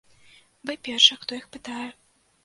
Вы 0.69 0.73
першы, 0.87 1.17
хто 1.25 1.37
іх 1.41 1.45
пытае. 1.57 1.89